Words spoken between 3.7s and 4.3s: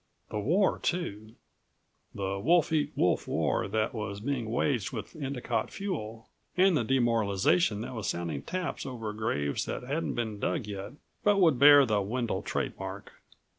was